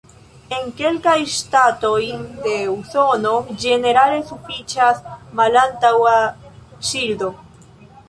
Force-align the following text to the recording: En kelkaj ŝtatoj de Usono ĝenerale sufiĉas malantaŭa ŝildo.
En 0.59 0.63
kelkaj 0.77 1.13
ŝtatoj 1.33 1.99
de 2.47 2.55
Usono 2.77 3.35
ĝenerale 3.67 4.25
sufiĉas 4.33 5.07
malantaŭa 5.43 6.19
ŝildo. 6.93 7.35